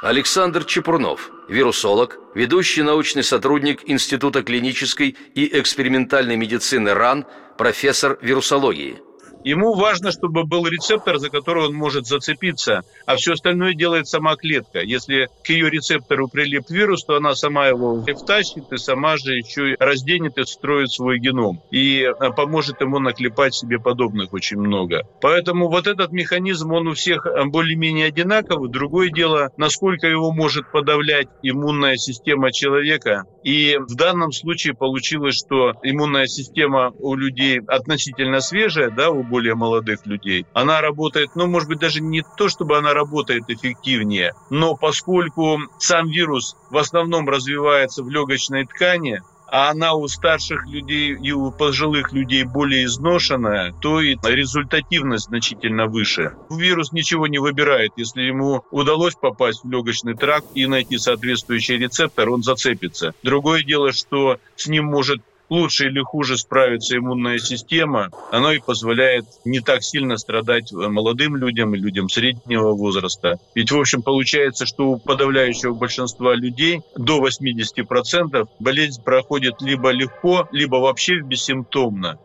[0.02, 7.26] Александр Чепурнов, вирусолог, ведущий научный сотрудник Института клинической и экспериментальной медицины РАН,
[7.58, 9.02] профессор вирусологии–
[9.44, 14.36] Ему важно, чтобы был рецептор, за который он может зацепиться, а все остальное делает сама
[14.36, 14.82] клетка.
[14.82, 19.76] Если к ее рецептору прилип вирус, то она сама его втащит и сама же еще
[19.80, 21.62] разденет и строит свой геном.
[21.72, 25.08] И э, поможет ему наклепать себе подобных очень много.
[25.22, 28.70] Поэтому вот этот механизм, он у всех э, более-менее одинаковый.
[28.70, 33.24] Другое дело, насколько его может подавлять иммунная система человека.
[33.44, 39.56] И в данном случае получилось, что иммунная система у людей относительно свежая, да, у более
[39.56, 40.46] молодых людей.
[40.54, 46.10] Она работает, ну, может быть, даже не то, чтобы она работает эффективнее, но поскольку сам
[46.10, 49.22] вирус в основном развивается в легочной ткани,
[49.52, 55.88] а она у старших людей и у пожилых людей более изношенная, то и результативность значительно
[55.88, 56.34] выше.
[56.50, 57.92] Вирус ничего не выбирает.
[57.96, 63.14] Если ему удалось попасть в легочный тракт и найти соответствующий рецептор, он зацепится.
[63.24, 69.26] Другое дело, что с ним может лучше или хуже справится иммунная система, оно и позволяет
[69.46, 73.40] не так сильно страдать молодым людям и людям среднего возраста.
[73.56, 80.48] Ведь, в общем, получается, что у подавляющего большинства людей до 80% болезнь проходит либо легко,
[80.52, 82.18] либо вообще бессимптомно.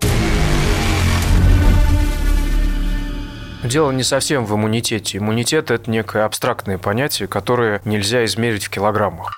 [3.65, 5.19] Дело не совсем в иммунитете.
[5.19, 9.33] Иммунитет– это некое абстрактное понятие, которое нельзя измерить в килограммах.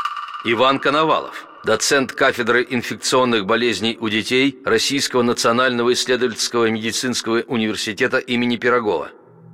[0.45, 9.09] Иван Коновалов, доцент кафедры инфекционных болезней у детей Российского национального исследовательского медицинского университета имени Пирогова.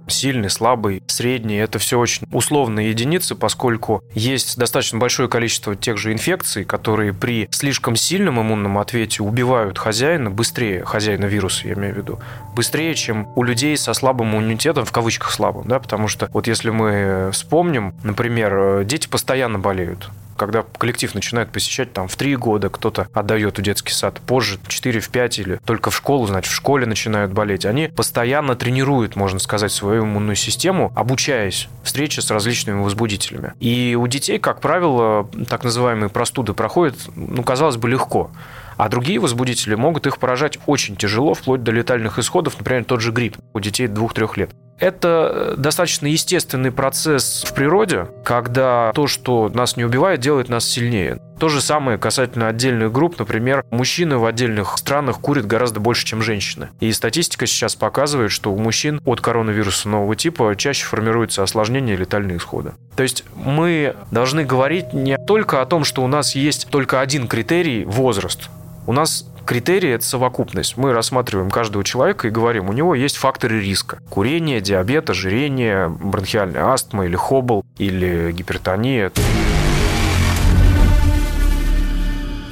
[0.09, 6.13] Сильный, слабый, средний– это все очень условные единицы, поскольку есть достаточно большое количество тех же
[6.13, 11.97] инфекций, которые при слишком сильном иммунном ответе убивают хозяина быстрее, хозяина вируса, я имею в
[11.97, 12.21] виду,
[12.55, 16.71] быстрее, чем у людей со слабым иммунитетом, в кавычках слабым, да, потому что вот если
[16.71, 20.11] мы вспомним, например, дети постоянно болеют,
[20.47, 24.99] когда коллектив начинает посещать там в три года, кто-то отдает в детский сад позже, 4
[24.99, 29.39] в 5 или только в школу, значит, в школе начинают болеть, они постоянно тренируют, можно
[29.39, 33.53] сказать, свою иммунную систему, обучаясь встрече с различными возбудителями.
[33.61, 38.33] И у детей, как правило, так называемые простуды проходят, ну, казалось бы, легко.
[38.77, 43.13] А другие возбудители могут их поражать очень тяжело, вплоть до летальных исходов, например, тот же
[43.13, 44.51] грипп у детей 2-3 лет.
[44.83, 51.21] Это достаточно естественный процесс в природе, когда то, что нас не убивает, делает нас сильнее.
[51.39, 53.17] То же самое касательно отдельных групп.
[53.21, 56.71] Например, мужчины в отдельных странах курят гораздо больше, чем женщины.
[56.81, 61.99] И статистика сейчас показывает, что у мужчин от коронавируса нового типа чаще формируются осложнения и
[61.99, 62.73] летальные исходы.
[62.97, 67.29] То есть мы должны говорить не только о том, что у нас есть только один
[67.29, 68.51] критерий– возраст.
[68.89, 70.77] У нас Критерии– это совокупность.
[70.77, 74.01] Мы рассматриваем каждого человека и говорим, у него есть факторы риска.
[74.09, 79.13] Курение, диабет, ожирение, бронхиальная астма или хобл, или гипертония.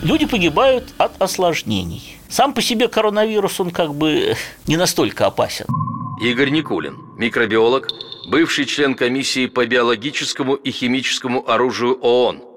[0.02, 2.16] Люди погибают от осложнений.
[2.28, 4.34] Сам по себе коронавирус, он как бы
[4.66, 5.66] не настолько опасен.
[6.22, 7.88] Игорь Никулин, микробиолог,
[8.28, 12.42] бывший член комиссии по биологическому и химическому оружию ООН–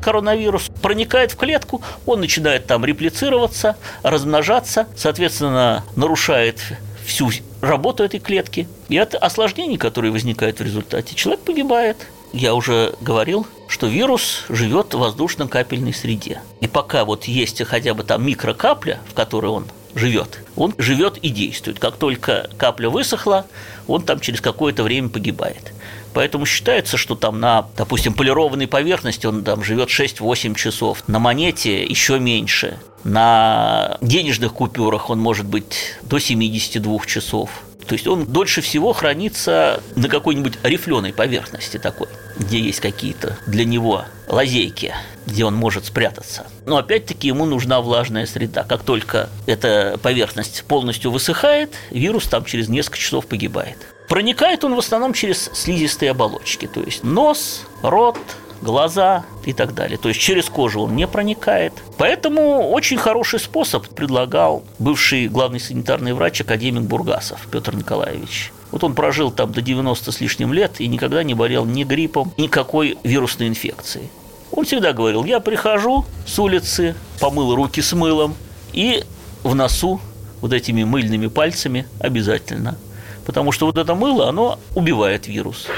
[0.00, 6.60] коронавирус проникает в клетку, он начинает там реплицироваться, размножаться, соответственно, нарушает
[7.04, 7.30] всю
[7.60, 8.68] работу этой клетки.
[8.88, 11.96] И от осложнений, которые возникают в результате, человек погибает.
[12.32, 16.40] Я уже говорил, что вирус живет в воздушно-капельной среде.
[16.60, 21.28] И пока вот есть хотя бы там микрокапля, в которой он живет, он живет и
[21.30, 21.80] действует.
[21.80, 23.46] Как только капля высохла,
[23.88, 25.72] он там через какое-то время погибает.
[26.12, 31.84] Поэтому считается, что там на, допустим, полированной поверхности он там живет 6-8 часов, на монете
[31.84, 37.50] еще меньше, на денежных купюрах он может быть до 72 часов.
[37.86, 42.06] То есть он дольше всего хранится на какой-нибудь рифленой поверхности такой,
[42.38, 44.94] где есть какие-то для него лазейки,
[45.26, 46.46] где он может спрятаться.
[46.66, 48.62] Но опять-таки ему нужна влажная среда.
[48.62, 53.78] Как только эта поверхность полностью высыхает, вирус там через несколько часов погибает.
[54.10, 58.18] Проникает он в основном через слизистые оболочки, то есть нос, рот,
[58.60, 59.98] глаза и так далее.
[59.98, 61.72] То есть через кожу он не проникает.
[61.96, 68.52] Поэтому очень хороший способ предлагал бывший главный санитарный врач академик Бургасов Петр Николаевич.
[68.72, 72.32] Вот он прожил там до 90 с лишним лет и никогда не болел ни гриппом,
[72.36, 74.10] никакой вирусной инфекцией.
[74.50, 78.34] Он всегда говорил, я прихожу с улицы, помыл руки с мылом
[78.72, 79.04] и
[79.44, 80.00] в носу
[80.40, 82.76] вот этими мыльными пальцами обязательно–
[83.30, 85.68] потому что вот это мыло, оно убивает вирус.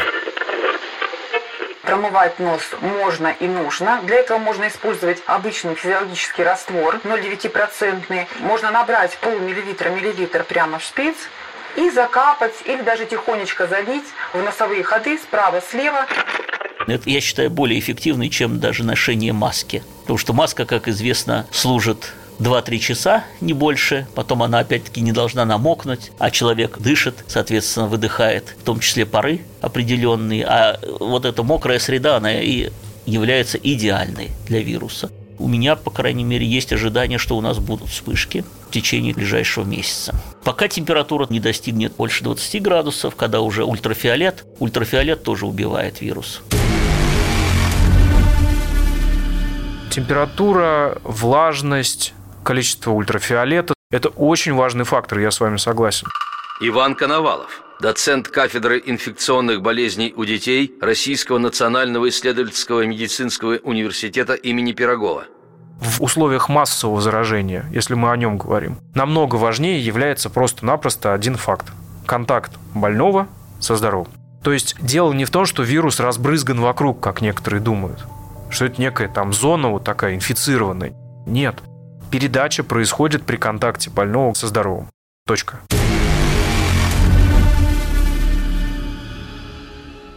[1.83, 4.01] Промывать нос можно и нужно.
[4.05, 8.27] Для этого можно использовать обычный физиологический раствор 0,9%.
[8.41, 11.17] Можно набрать полмиллилитра, миллилитр прямо в шприц
[11.77, 16.07] и закапать или даже тихонечко залить в носовые ходы справа-слева.
[16.87, 19.85] Это, я считаю, более эффективный, чем даже ношение маски.
[20.03, 24.07] Потому что маска, как известно, служит 2-3 часа, не больше.
[24.15, 29.43] Потом она опять-таки не должна намокнуть, а человек дышит, соответственно, выдыхает, в том числе пары
[29.61, 30.45] определенные.
[30.45, 32.71] А вот эта мокрая среда, она и
[33.07, 35.11] является идеальной для вируса.
[35.39, 39.65] У меня, по крайней мере, есть ожидание, что у нас будут вспышки в течение ближайшего
[39.65, 40.15] месяца.
[40.45, 46.43] Пока температура не достигнет больше 20 градусов, когда уже ультрафиолет, ультрафиолет тоже убивает вирус.
[49.91, 53.75] Температура, влажность, количество ультрафиолета.
[53.91, 56.09] Это очень важный фактор, я с вами согласен.
[56.61, 65.25] Иван Коновалов, доцент кафедры инфекционных болезней у детей Российского национального исследовательского медицинского университета имени Пирогова.
[65.81, 71.73] В условиях массового заражения, если мы о нем говорим, намного важнее является просто-напросто один факт.
[72.07, 73.27] Контакт больного
[73.59, 74.13] со здоровым.
[74.45, 78.07] То есть дело не в том, что вирус разбрызган вокруг, как некоторые думают,
[78.51, 80.95] что это некая там зона вот такая инфицированная.
[81.27, 81.57] Нет,
[82.13, 84.91] Передача происходит при контакте больного со здоровым.
[85.27, 85.61] Точка.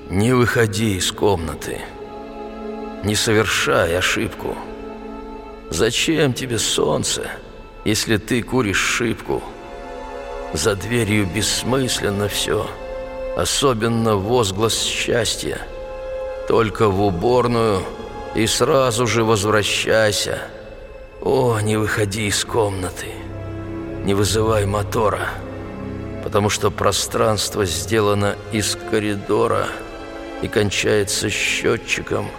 [0.10, 1.80] Не выходи из комнаты.
[3.06, 4.58] Не совершай ошибку.
[5.70, 7.32] Зачем тебе солнце,
[7.86, 9.42] если ты куришь шибку?
[10.52, 12.70] За дверью бессмысленно все,
[13.38, 15.60] особенно возглас счастья.
[16.50, 17.84] Только в уборную
[18.36, 20.42] и сразу же возвращайся–
[21.26, 23.08] о, не выходи из комнаты,
[24.06, 25.30] не вызывай мотора,
[26.24, 29.68] потому что пространство сделано из коридора
[30.44, 32.30] и кончается счетчиком.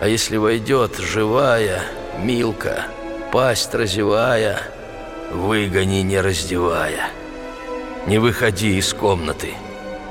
[0.00, 1.82] А если войдет живая,
[2.18, 2.86] милка,
[3.32, 4.62] пасть разевая,
[5.30, 7.10] выгони, не раздевая.
[8.06, 9.52] Не выходи из комнаты.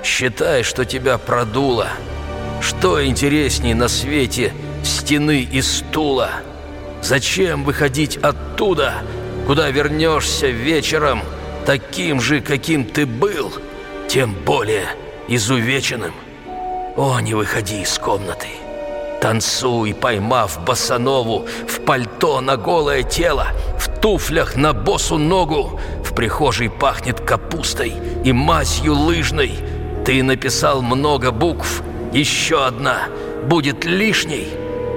[0.03, 1.87] Считай, что тебя продуло.
[2.61, 4.53] Что интересней на свете
[4.83, 6.29] стены и стула–
[7.05, 8.95] Зачем выходить оттуда,
[9.45, 11.21] куда вернешься вечером,
[11.63, 13.53] таким же, каким ты был,
[14.07, 14.87] тем более
[15.27, 16.13] изувеченным?
[16.97, 18.47] О, не выходи из комнаты.
[19.21, 25.79] Танцуй, поймав босанову В пальто на голое тело В туфлях на босу ногу.
[26.03, 27.93] В прихожей пахнет капустой
[28.23, 29.53] И мазью лыжной.
[30.05, 31.83] Ты написал много букв.
[32.13, 33.09] Еще одна
[33.47, 34.47] будет лишней.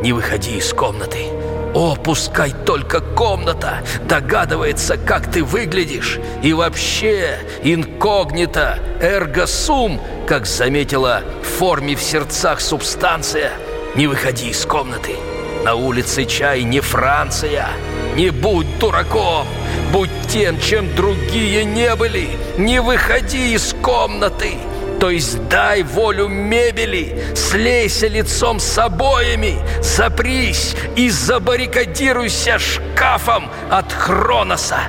[0.02, 1.38] Не выходи из комнаты
[1.75, 6.19] о, пускай только комната догадывается, как ты выглядишь.
[6.43, 13.53] И вообще, инкогнито, эрго-сум, как заметила в форме в сердцах субстанция.
[13.95, 15.16] Не выходи из комнаты.
[15.64, 17.69] На улице чай не Франция.
[18.16, 19.47] Не будь дураком,
[19.93, 22.29] будь тем, чем другие не были.
[22.57, 24.55] Не выходи из комнаты.
[25.01, 34.80] То есть дай волю мебели, слейся лицом с обоями, запрись и забаррикадируйся шкафом от Хроноса,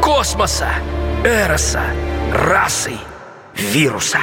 [0.00, 0.68] космоса,
[1.24, 1.82] Эроса,
[2.32, 2.92] расы,
[3.54, 4.20] вируса.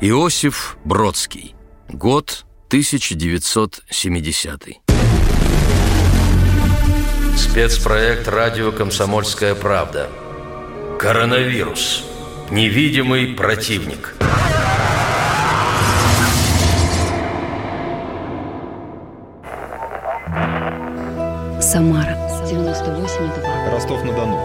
[0.00, 1.54] Иосиф Бродский.
[1.88, 4.83] Год 1970.
[7.36, 10.08] Спецпроект «Радио Комсомольская правда».
[11.00, 12.04] Коронавирус.
[12.50, 14.14] Невидимый противник.
[21.60, 23.70] Самара 98,2.
[23.72, 24.38] Ростов-на-Дону.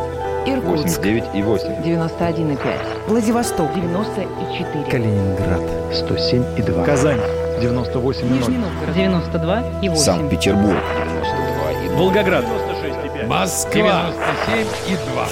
[0.48, 1.68] Иркутск 89 и 8.
[1.84, 3.08] 91,5.
[3.08, 4.86] Владивосток 94.
[4.90, 5.62] Калининград
[5.94, 6.86] 107 и 2.
[6.86, 7.22] Казань
[7.62, 8.38] 98 и 0.
[8.38, 10.04] Нижний Новгород 92 и 8.
[10.04, 10.78] Санкт-Петербург
[11.98, 12.69] 92
[13.20, 13.28] и 0.
[13.28, 13.28] Волгоград 96,5.
[13.28, 14.14] Москва
[14.48, 15.28] 97 и 2.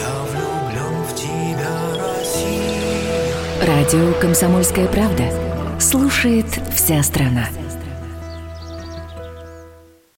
[3.66, 5.24] Радио «Комсомольская правда».
[5.80, 7.48] Слушает вся страна.